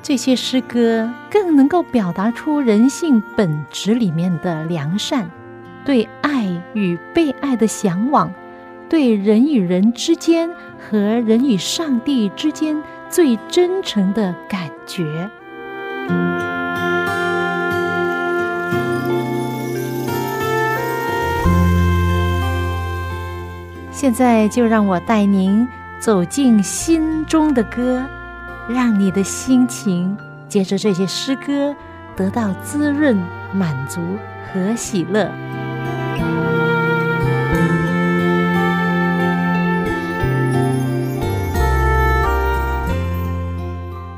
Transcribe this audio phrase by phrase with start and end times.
[0.00, 5.28] 这些诗歌更能够表达出人性本质里面的良善，
[5.84, 8.32] 对爱与被爱的向往，
[8.88, 10.48] 对人与人之间
[10.78, 15.28] 和人与上帝之间最真诚的感觉。
[23.90, 28.06] 现在就让我带您走进心中的歌。
[28.68, 30.14] 让你的心情
[30.46, 31.74] 借着这些诗歌
[32.14, 33.16] 得到滋润、
[33.54, 33.98] 满足
[34.52, 35.30] 和喜乐。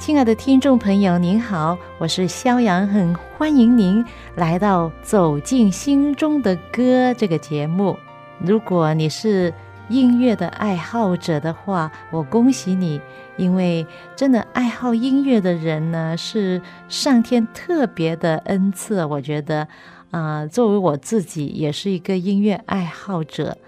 [0.00, 4.04] 亲爱的听众朋友，您好，我是肖阳，很欢迎您
[4.34, 7.96] 来到《走进心中的歌》这个节目。
[8.40, 9.54] 如果你是
[9.90, 13.00] 音乐的爱好者的话，我恭喜你，
[13.36, 19.04] 因为真的爱好音乐的人呢，是上天特别的恩赐。
[19.04, 19.66] 我觉得，
[20.12, 23.58] 啊，作为我自己也是一个音乐爱好者，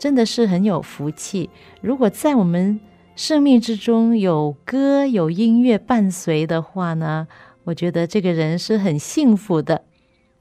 [0.00, 1.48] 真的是很有福气。
[1.80, 2.80] 如果在我们
[3.14, 7.28] 生命之中有歌有音乐伴随的话呢，
[7.62, 9.82] 我觉得这个人是很幸福的，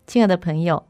[0.08, 0.84] 亲爱的朋友。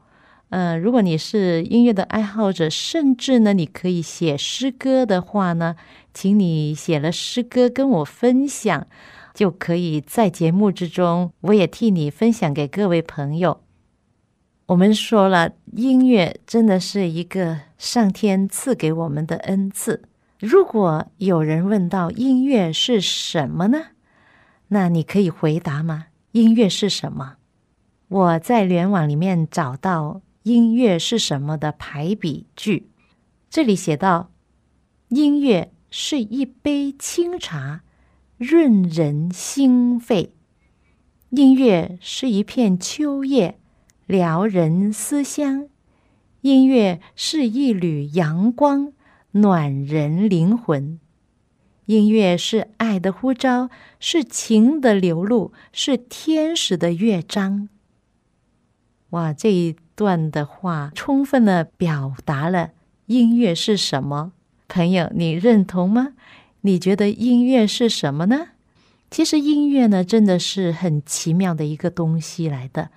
[0.50, 5.76] 嗯，如果你是音乐的爱好者，甚至呢，你可以写诗歌的话呢，
[6.14, 8.86] 请你写了诗歌跟我分享，
[9.34, 13.60] 就可以在节目之中，我也替你分享给各位朋友。
[14.68, 20.04] 我们说了，音乐真的是一个上天赐给我们的恩赐。
[20.38, 23.88] 如果有人问到音乐是什么呢？
[24.68, 26.06] 那你可以回答吗？
[26.32, 27.34] 音乐是什么？
[28.08, 30.22] 我在联网里面找到。
[30.48, 32.88] 音乐是什么的排比句？
[33.50, 34.30] 这里写到：
[35.08, 37.82] 音乐是一杯清茶，
[38.38, 40.30] 润人心肺；
[41.28, 43.58] 音乐是一片秋叶，
[44.06, 45.68] 撩人思乡；
[46.40, 48.94] 音乐是一缕阳光，
[49.32, 50.98] 暖人灵魂；
[51.84, 53.68] 音乐是爱的呼召，
[54.00, 57.68] 是情的流露，是天使的乐章。
[59.10, 59.76] 哇，这一。
[59.98, 62.70] 段的话，充分的表达了
[63.06, 64.30] 音乐是什么。
[64.68, 66.12] 朋友，你认同吗？
[66.60, 68.50] 你觉得音乐是什么呢？
[69.10, 72.90] 其实音乐呢，真的是很奇妙的一个东西来的，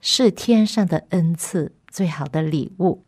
[0.00, 3.02] 是天上的恩赐，最好的礼物。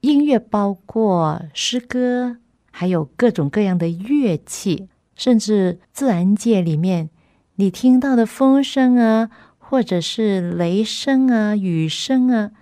[0.00, 2.38] 音乐包括诗歌，
[2.70, 7.10] 还有各种各样的乐器，甚至自然界里面
[7.56, 9.28] 你听到的风声啊。
[9.70, 12.52] 或者是雷声啊、雨声啊，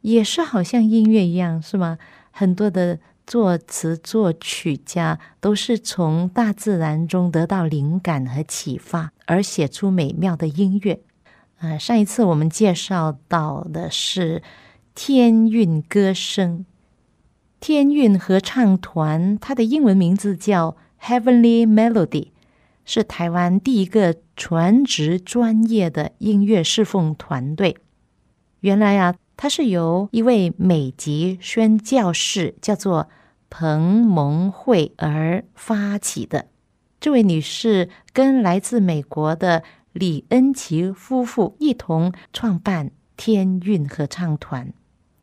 [0.00, 1.98] 也是好像音乐一样，是吗？
[2.30, 11.00] 很多的作词作曲家都是从大自然中得到灵感和启发，而写出美妙的音乐。
[11.58, 14.42] 啊，上一次我们介绍到的是
[14.94, 16.64] 天韵歌声，
[17.60, 22.28] 天韵合唱团，它的英文名字叫 Heavenly Melody。
[22.86, 27.76] 是台湾第一个全职专业的音乐侍奉团队。
[28.60, 33.08] 原来啊，它是由一位美籍宣教士叫做
[33.50, 36.46] 彭蒙慧而发起的。
[36.98, 44.72] 这位女士跟来自美国的李恩琪夫妇一同创办天韵合唱团，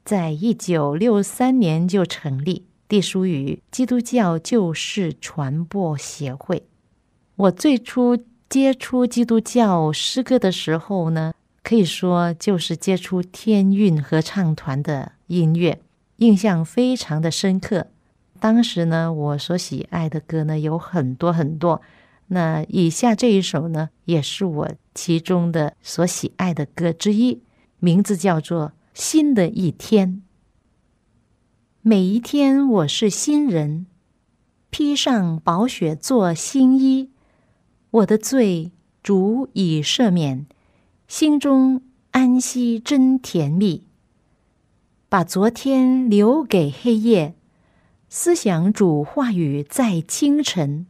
[0.05, 6.67] 在一九六三年就成立，隶属于基督教旧事传播协会。
[7.43, 8.17] 我最初
[8.47, 15.81] 接触基督教诗歌的时候呢，可以说就是接触天韵合唱团的音乐，
[16.17, 17.87] 印象非常的深刻。
[18.39, 21.81] 当时呢，我所喜爱的歌呢有很多很多，
[22.27, 27.41] 那以下这一首呢，也是我其中的所喜爱的歌之一，
[27.79, 30.09] 名字叫做《新的一天》。
[31.81, 33.85] 每一天，我是新人，
[34.69, 37.09] 披上薄雪做新衣。
[37.93, 38.71] 我的罪
[39.03, 40.47] 主已赦免，
[41.07, 43.83] 心中安息真甜蜜。
[45.09, 47.35] 把昨天留给黑夜，
[48.09, 50.87] 思想主话语在清晨。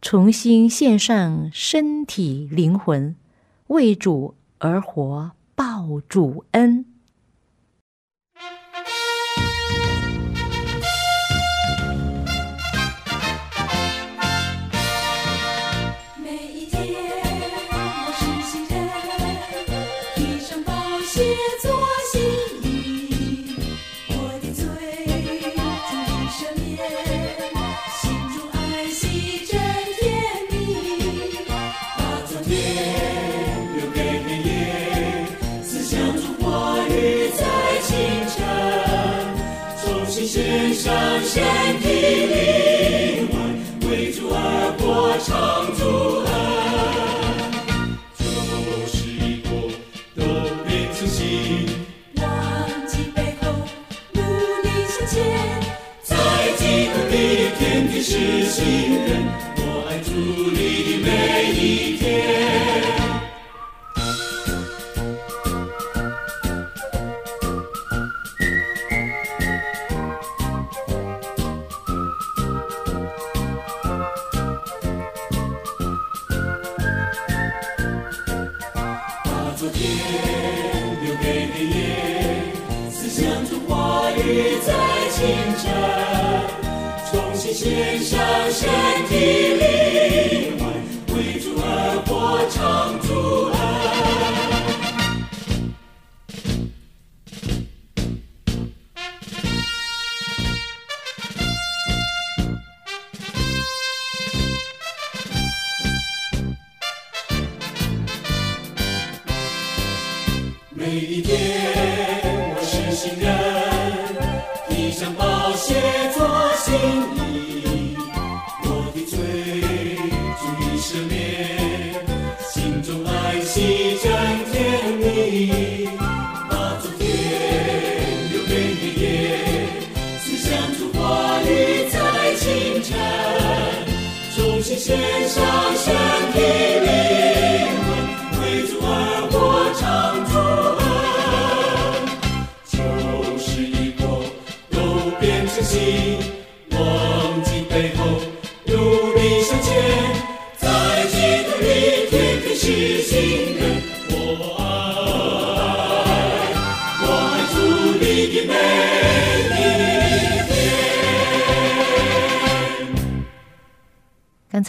[0.00, 3.14] 重新献上身体灵魂，
[3.66, 6.86] 为主而活，报主恩。
[21.60, 21.64] 做
[22.12, 22.14] 新
[22.62, 22.66] 衣，
[24.08, 24.10] 我
[24.42, 24.60] 的嘴
[25.88, 26.62] 祝你赦免。
[28.00, 28.02] 心
[28.32, 28.56] 中爱
[28.90, 29.00] 惜
[29.46, 29.50] 真
[29.98, 30.02] 甜
[30.50, 30.52] 蜜，
[31.46, 31.50] 把
[32.26, 32.50] 昨天
[33.76, 34.46] 留给明天。
[35.62, 36.44] 思想中国，
[36.88, 36.90] 语
[37.36, 37.40] 在
[37.82, 37.90] 清
[38.34, 38.36] 晨，
[39.84, 40.90] 衷心献上。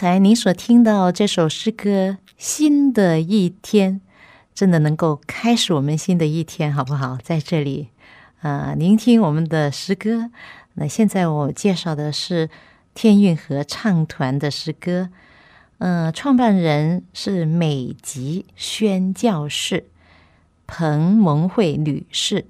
[0.04, 3.94] 才您所听到这首诗歌《新的一天》，
[4.54, 7.16] 真的能够开始我们新的一天，好不好？
[7.22, 7.88] 在这里，
[8.42, 10.30] 呃，聆听我们的诗歌。
[10.74, 12.50] 那现在我介绍的是
[12.92, 15.08] 天韵合唱团的诗歌，
[15.78, 19.86] 呃，创办人是美籍宣教士
[20.66, 22.44] 彭蒙慧女士。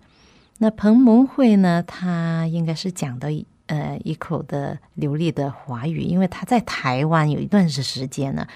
[0.59, 8.47] 那彭蒙慧呢，她应该是讲到一呃一口的流利的华语，因为他在台湾有一段时间呢，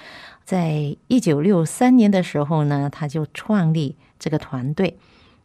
[0.45, 4.97] 在一九六三年的时候呢，他就创立这个团队。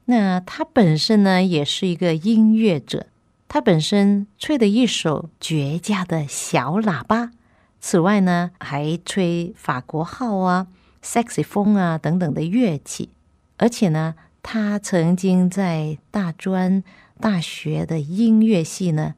[0.07, 3.07] 那他本身呢，也是一个音乐者，
[3.49, 7.31] 他本身吹的一手绝佳的小喇叭，
[7.81, 10.67] 此外呢，还吹法国号啊、
[11.03, 13.09] sexy 风啊等等的乐器，
[13.57, 16.85] 而且呢，他曾经在大专
[17.19, 19.15] 大学的音乐系呢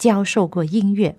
[0.00, 1.18] 教授过音乐，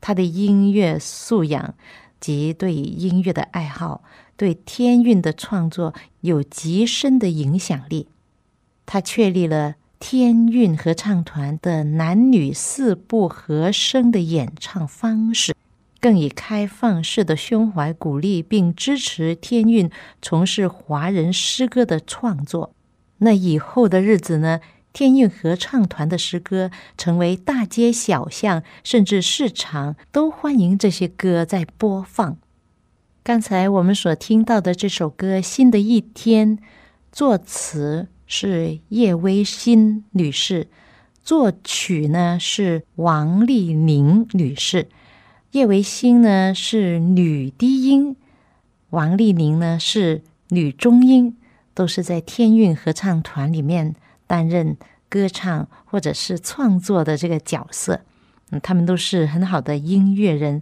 [0.00, 1.74] 他的音乐素养
[2.20, 4.04] 及对音乐的爱好，
[4.36, 8.06] 对天韵的创作有极深的影响力。
[8.86, 15.52] 他确立了天韵合唱团的男女四部合声的演唱方式。
[15.98, 19.90] 更以开放式的胸怀鼓励并支持天韵
[20.22, 22.74] 从事华人诗歌的创作。
[23.18, 24.60] 那以后的日子呢？
[24.94, 32.38] 天韵合唱团的诗歌成为大街小巷，甚至市场都欢迎这些歌在播放。
[33.24, 36.56] 刚才我们所听到的这首歌《新的一天》，
[37.10, 40.68] 作词是叶薇欣女士，
[41.24, 44.88] 作曲呢是王丽宁女士。
[45.50, 48.14] 叶维新呢是女低音，
[48.90, 51.36] 王丽玲呢是女中音，
[51.74, 53.96] 都是在天韵合唱团里面
[54.34, 54.76] 担任
[55.08, 58.00] 歌唱或者是创作的这个角色。
[58.50, 60.60] 嗯，他们都是很好的音乐人。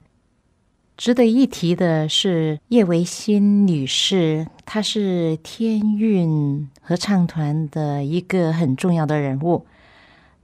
[0.95, 9.67] 值得一提的是叶维新女士，她是天韵合唱团的一个很重要的人物。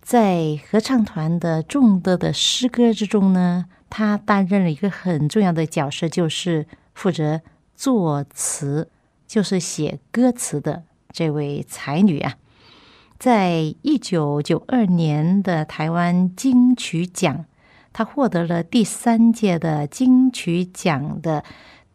[0.00, 7.42] 在合唱团的众多的诗歌之中呢，她担任了一个很重要的角色，就是负责
[7.76, 8.88] 作词，
[9.26, 12.36] 就是写歌词的这位才女啊。
[13.18, 17.46] 在一九九二年的台湾金曲奖，
[17.92, 21.42] 他获得了第三届的金曲奖的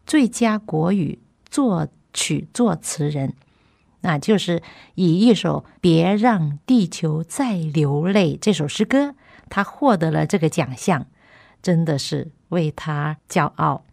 [0.04, 3.32] 最佳国语作曲作词人，
[4.02, 4.62] 那就是
[4.96, 9.14] 以一首《别让地球再流泪》这首诗歌，
[9.48, 11.06] 他获得了这个奖项，
[11.62, 13.86] 真的是为他骄傲。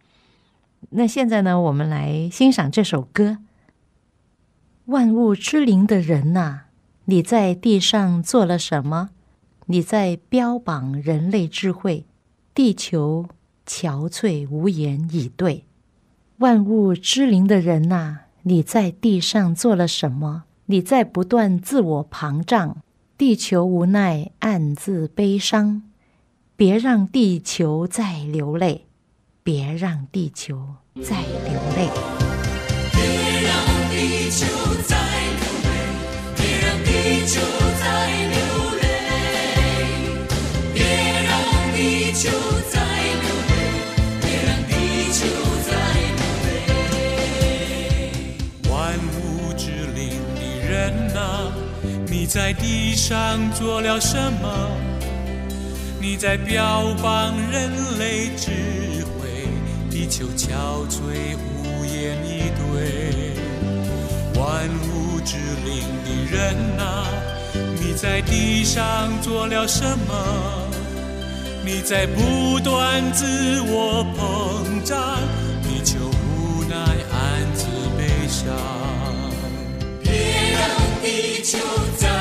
[0.90, 3.24] 那现在呢，我们来欣赏这首歌，
[4.84, 6.61] 《万物之灵的人呐》。
[7.06, 9.10] 你在地上做了什么？
[9.66, 12.04] 你在标榜人类智慧，
[12.54, 13.26] 地球
[13.66, 15.64] 憔悴无言以对。
[16.38, 20.44] 万物之灵的人呐，你在地上做了什么？
[20.66, 22.76] 你在不断自我膨胀，
[23.18, 25.82] 地球无奈暗自悲伤。
[26.54, 28.86] 别让地球再流泪，
[29.42, 31.88] 别让地球再流泪。
[32.92, 34.46] 别让地球
[34.86, 35.01] 再
[36.92, 37.40] 地球
[37.80, 37.84] 在
[38.32, 38.36] 流
[38.82, 38.84] 泪
[40.74, 40.84] 别
[41.24, 41.32] 让
[41.74, 42.28] 地球
[42.70, 42.74] 在
[43.22, 43.52] 流泪
[44.20, 44.70] 别让地
[45.10, 45.20] 球
[45.66, 45.70] 在
[46.18, 46.50] 流泪
[48.70, 48.70] 万
[49.16, 49.16] 物
[49.56, 50.00] 之灵
[50.36, 50.70] 的人
[51.16, 51.18] 啊
[52.06, 54.46] 你在地上做了什么？
[55.98, 58.50] 你在标榜人类智
[59.04, 59.48] 慧
[59.90, 63.32] 地球憔悴无言以对
[64.38, 67.06] 万物知灵的人啊、
[67.80, 70.14] 你在地上做了什么？
[71.64, 75.16] 你在不断自我膨胀，
[75.62, 78.52] 你就无奈暗自悲伤。
[80.02, 80.10] 别
[80.52, 80.60] 让
[81.00, 81.58] 地球
[81.96, 82.11] 在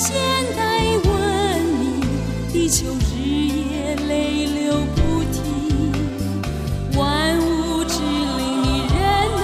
[0.00, 0.14] 现
[0.56, 0.62] 代
[1.10, 1.10] 文
[1.80, 2.00] 明，
[2.52, 5.42] 地球日夜泪流不停。
[6.96, 9.02] 万物之灵的人
[9.36, 9.42] 呐、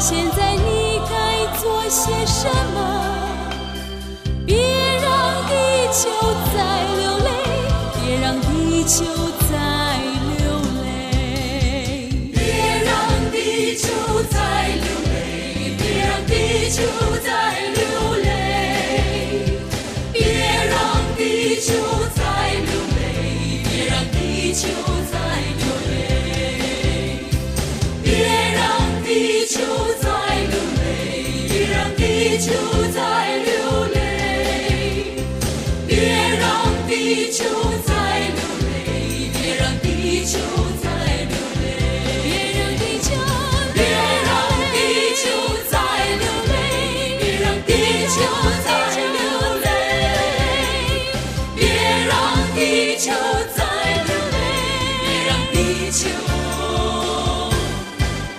[0.00, 2.78] 现在你该做些什么？
[4.44, 5.08] 别让
[5.46, 5.52] 地
[5.92, 6.10] 球
[6.52, 6.58] 再
[6.96, 7.30] 流泪，
[7.94, 9.04] 别让地球
[48.20, 48.26] 就
[48.62, 49.18] 再流
[49.64, 49.66] 泪
[51.56, 51.64] 别
[52.06, 52.12] 让
[52.54, 52.58] 地
[52.98, 53.10] 球
[53.56, 53.58] 再
[54.04, 54.36] 流泪
[55.00, 55.56] 别让地
[55.90, 55.98] 球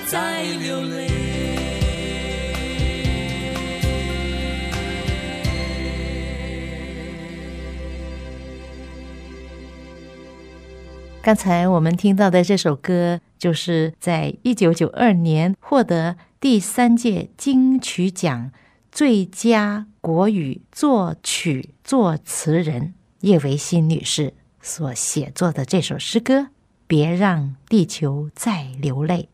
[0.05, 1.09] 再流泪
[11.23, 18.51] 刚才我们听到的这首歌就是在一九九二年获得第三届金曲奖
[18.91, 26.39] 最佳国语作曲作词人叶维新女士所写作的这首诗歌
[26.87, 29.29] 《别让地球再流泪》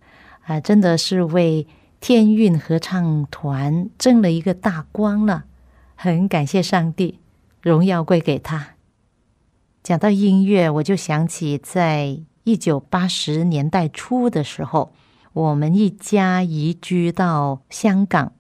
[0.54, 1.66] 啊，真的是为
[2.00, 5.46] 天韵合唱团争了一个大光了。
[5.96, 7.20] 很感谢上帝，
[7.60, 8.76] 荣耀归给他。
[9.82, 14.94] 讲到音乐，我就想起在一九八十年代初的时候，
[15.34, 18.34] 我们一家移居到香港。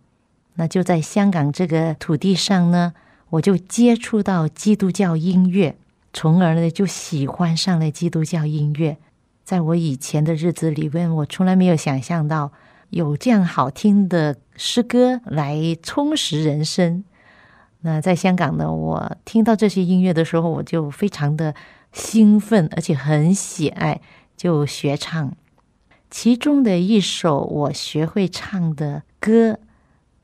[0.57, 2.93] 那就在香港这个土地上呢，
[3.29, 5.77] 我就接触到基督教音乐，
[6.11, 8.97] 从而呢就喜欢上了基督教音乐。
[9.43, 12.51] 在我以前的日子里面，我从来没有想象到
[12.89, 17.03] 有这样好听的诗歌来充实人生。
[17.81, 21.53] 那在香港呢，我听到这些音乐的时候，我就非常的
[21.93, 24.01] 兴奋，而且很喜爱，
[24.35, 25.31] 就学唱。
[26.09, 29.59] 其中的一首我学会唱的歌，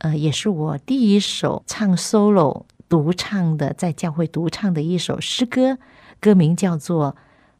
[0.03, 5.77] 呃，也是我第一首唱 solo 独唱的，在教会独唱的一首诗歌，
[6.19, 7.13] 歌名叫做《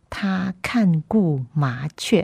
[0.09, 2.21] 他看顾麻雀》。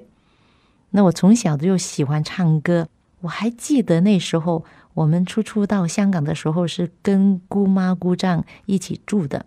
[0.89, 2.89] 那我从小就喜欢唱歌，
[3.21, 9.45] 我还记得那时候我们初初到香港的时候是跟姑妈姑丈一起住的。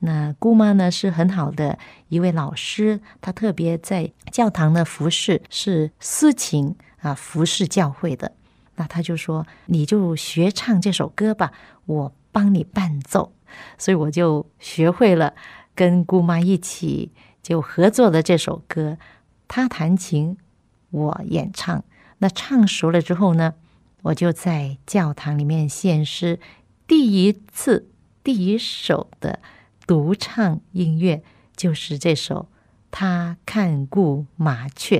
[0.00, 8.32] 那姑妈呢是很好的一位老师，她特别在教堂的服饰是私琴啊，服饰教会的。
[8.76, 11.52] 那她就说：“你就学唱这首歌吧，
[11.86, 13.32] 我帮你伴奏。”
[13.76, 15.34] 所以我就学会了，
[15.74, 17.12] 跟姑妈一起
[17.42, 18.96] 就合作的这首歌。
[19.48, 20.36] 她弹琴，
[20.90, 21.84] 我演唱。
[22.18, 23.54] 那唱熟了之后呢，
[24.02, 26.38] 我就在教堂里面献诗，
[26.86, 27.88] 第一次
[28.22, 29.40] 第一首的。
[29.86, 31.20] 独唱音乐
[31.56, 32.42] 就是这首
[32.92, 34.98] 《他看顾麻雀》。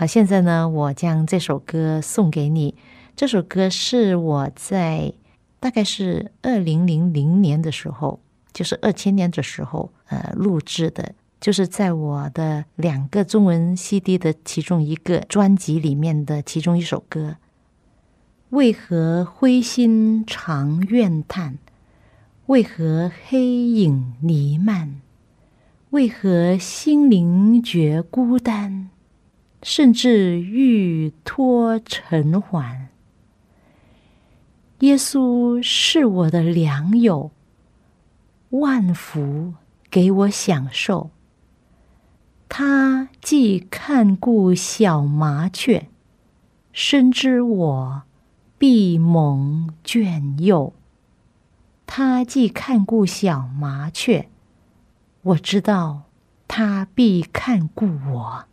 [0.00, 2.74] 好，现在呢，我将这首歌送给你。
[3.14, 5.12] 这首歌是我在
[5.60, 8.18] 大概是二零零零年的时候，
[8.50, 17.36] 就是二千年的时候，呃，录制的，就是在我的两个中文 CD 的其中一个专辑里面的其中一首歌。
[18.48, 21.58] 为何灰心常怨叹？
[22.46, 25.02] 为何黑影弥漫？
[25.90, 28.88] 为何心灵觉孤单，
[29.62, 32.88] 甚至欲脱尘寰？
[34.80, 37.30] 耶稣是我的良友，
[38.48, 39.54] 万福
[39.90, 41.10] 给我享受。
[42.48, 45.88] 他既看顾小麻雀，
[46.72, 48.02] 深知我
[48.56, 50.72] 必蒙眷佑。
[51.86, 54.28] 他既看顾小麻雀，
[55.22, 56.04] 我知道
[56.48, 58.44] 他必看顾我。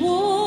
[0.00, 0.37] war.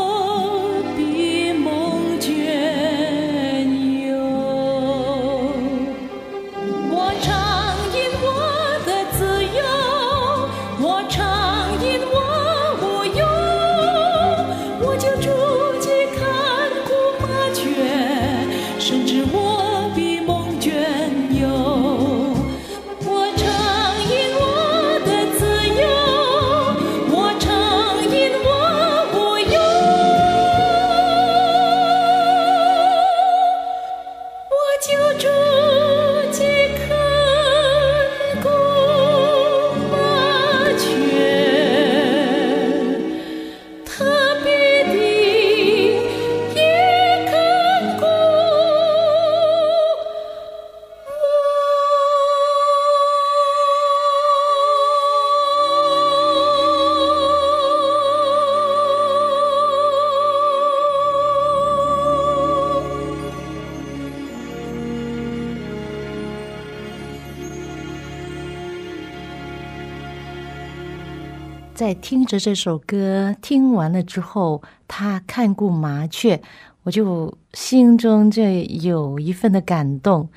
[71.82, 76.40] 在听着这首歌，听完了之后，他看顾麻雀，
[76.84, 80.30] 我就心中就有一份的感动，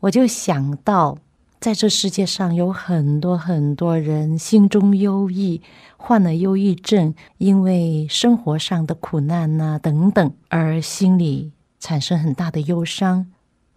[0.00, 1.16] 我就想到，
[1.58, 5.62] 在这世界上有很多很多人心中忧郁，
[5.96, 13.28] 患了忧郁症，因为生活上的苦难呐、等等，而心里产生很大的忧伤。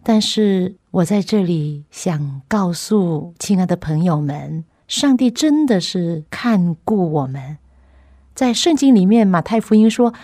[0.02, 4.64] 但是我在这里想告诉亲爱的朋友们。
[4.88, 7.58] 上帝真的是看顾我们，
[8.34, 10.14] 在圣经里面，马太福音说，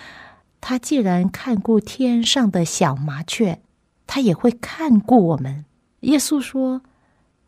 [0.60, 3.60] 他既然看顾天上的小麻雀，
[4.06, 5.64] 他也会看顾我们。
[6.00, 6.82] 耶稣说：“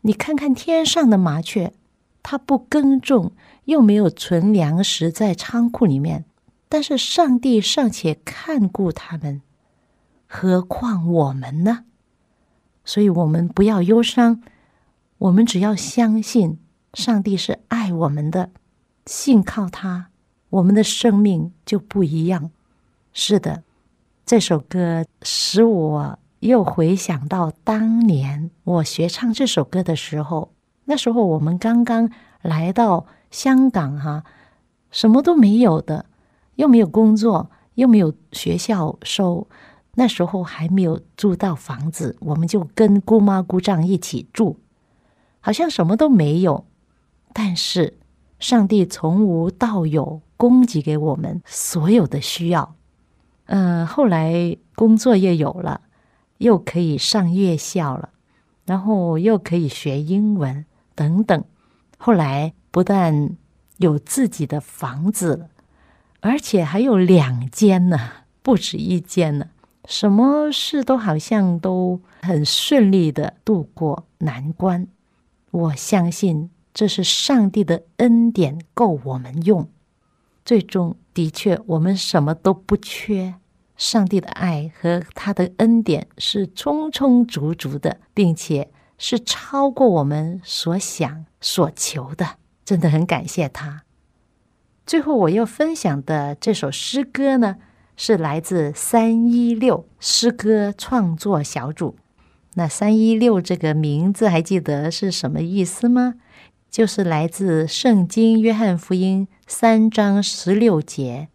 [0.01, 1.73] 你看看天上的麻雀，
[2.21, 3.31] 它不耕种，
[3.63, 6.25] 又没有存粮食在仓库里面，
[6.67, 9.41] 但是上帝尚且看顾他们，
[10.27, 11.85] 何况我们呢？
[12.83, 14.41] 所以，我们不要忧伤，
[15.17, 16.59] 我们只要相信。”
[16.95, 18.49] 上帝是爱我们的，
[19.05, 20.07] 信靠他，
[20.49, 22.51] 我们的生命就不一样。
[23.11, 23.63] 是的，
[24.25, 30.53] 这首歌使我又回想到当年我学唱这首歌的时候。
[30.85, 32.09] 那时候我们刚刚
[32.41, 34.23] 来到香港，哈，
[34.89, 36.05] 什么都没有的，
[36.55, 39.49] 又没有工作，又没有学校收，
[39.95, 44.57] 那时候还没有租到房子，我们就跟姑妈姑丈一起住，
[45.41, 46.65] 好像什么都没有。
[47.37, 47.97] 但是，
[48.39, 52.75] 上帝从无到有供给给我们所有的需要。
[53.47, 55.81] 嗯，后来工作也有了，
[56.37, 58.11] 又可以上夜校了，
[58.63, 61.43] 然后又可以学英文等等。
[61.97, 63.35] 后来不但
[63.79, 65.49] 有自己的房子，
[66.21, 67.99] 而且还有两间呢，
[68.41, 69.47] 不止一间呢。
[69.89, 74.87] 什么事都好像都很顺利的度过难关。
[75.51, 76.49] 我相信。
[76.75, 79.69] 这是上帝的恩典够我们用，
[80.43, 83.35] 最终的确我们什么都不缺。
[83.77, 92.35] 上帝的爱和他的恩典是充充足足的，并且是超过我们所想所求的，
[92.65, 93.83] 真的很感谢他。
[94.85, 97.55] 最后我要分享的这首诗歌呢，
[97.95, 101.95] 是来自三一六诗歌创作小组。
[102.55, 106.15] 那三一六这个名字还记得是什么意思吗？
[106.75, 111.29] 就是来自《圣经·约翰福音》三章十六节，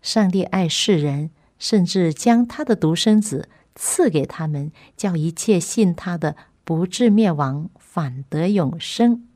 [0.00, 9.26] 上帝爱世人，甚至将他的独生子赐给他们，叫一切信他的不至灭亡，反得永生。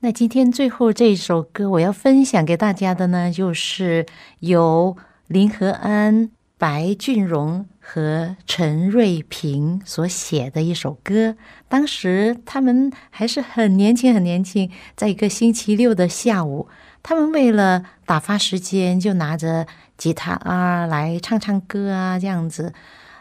[0.00, 4.04] 那今天最后这首歌，我要分享给大家的呢，就是
[4.40, 4.94] 由
[5.28, 6.30] 林和安。
[6.58, 11.36] 白俊荣和陈瑞平所写的一首歌，
[11.70, 14.70] 当时他们还是很年轻，很年轻。
[14.94, 16.68] 在一个星期六的下午，
[17.02, 22.74] 他们为了打发时间，就拿着吉他啊来唱唱歌啊，这样子。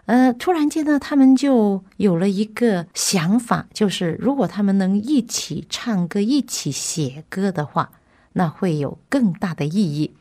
[0.06, 7.92] 呃，突然间呢，他们就有了一个想法，就是如果他们能一起唱歌、一起写歌的话，
[8.34, 10.14] 那会有更大的意义。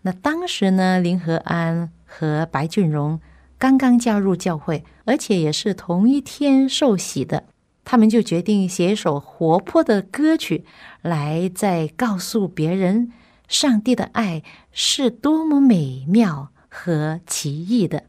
[0.00, 1.90] 那当时呢，林和安。
[2.14, 3.18] 和白俊荣
[3.62, 7.44] 刚刚加入教会，而且也是同一天受洗的，
[7.84, 10.64] 他们就决定写一首活泼的歌曲，
[11.00, 13.12] 来在告诉别人
[13.46, 18.02] 上帝的爱是多么美妙和奇异的。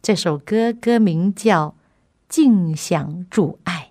[0.00, 1.70] 这首歌歌名叫
[2.28, 3.88] 《尽享主爱》。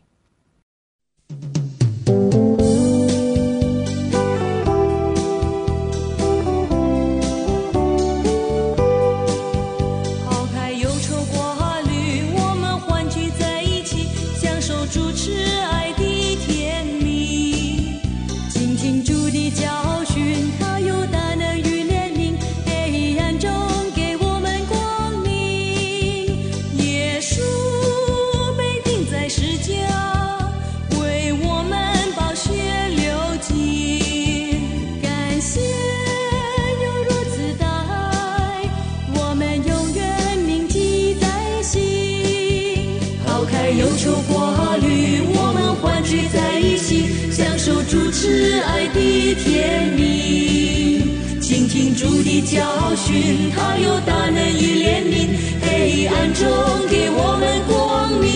[48.21, 55.29] 挚爱的甜蜜，倾听主的教训，他有大能与怜悯，
[55.62, 56.45] 黑暗中
[56.89, 58.27] 给我们光明。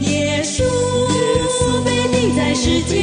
[0.00, 0.64] 耶稣
[1.84, 2.98] 被钉在石架，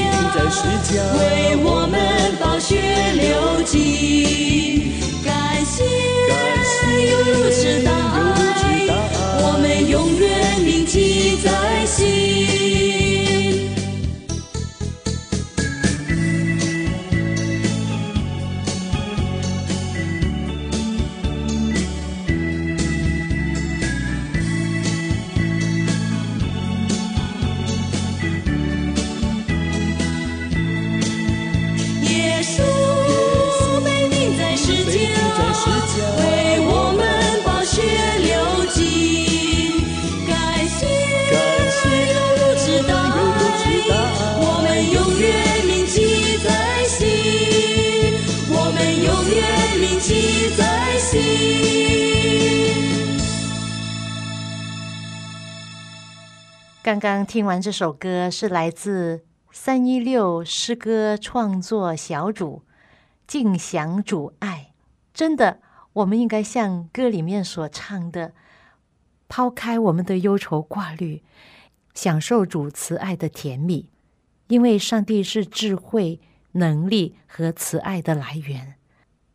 [1.15, 1.97] 为我们
[2.41, 2.75] 宝血
[3.15, 4.56] 流尽。
[56.87, 62.61] 刚刚听完这首歌，是来自三一六诗歌创作小组
[63.27, 64.71] “敬享主爱”。
[65.13, 65.59] 真的，
[65.91, 68.31] 我们应该像歌里面所唱的，
[69.27, 71.23] 抛开我们的忧愁挂虑，
[71.93, 73.89] 享受主慈爱的甜蜜。
[74.47, 76.21] 因为上帝是智慧、
[76.53, 78.75] 能力和慈爱的来源，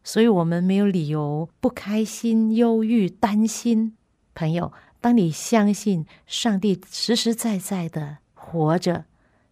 [0.03, 3.95] 所以我们没有理由不开心、忧郁、担心。
[4.35, 4.73] 朋友。
[5.03, 9.05] 当你相信上帝实实在在的活着，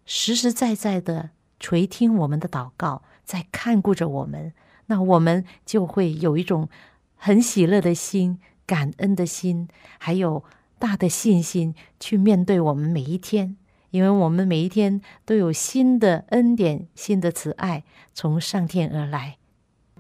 [0.07, 4.53] 实实在在的垂听我们的祷告，在看顾着我们，
[4.87, 6.69] 那我们就会有一种
[7.17, 9.67] 很喜乐的心、感恩的心，
[9.99, 10.45] 还有
[10.79, 13.57] 大的信心去面对我们每一天，
[13.91, 17.83] 因为我们每一天都有新的恩典、新的慈爱
[18.15, 19.39] 从上天而来。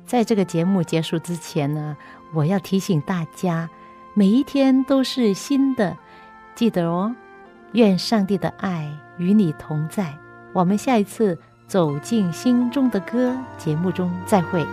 [0.06, 1.96] 在这个节目结束之前呢，
[2.34, 3.68] 我要提醒大家。
[4.14, 5.96] 每一天都是新的，
[6.54, 7.14] 记得哦。
[7.72, 10.12] 愿上帝的爱与你同在。
[10.52, 14.66] 我们下一次走进心中的歌节目中再会。